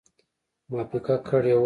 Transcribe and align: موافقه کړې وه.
موافقه 0.69 1.15
کړې 1.27 1.51
وه. 1.55 1.59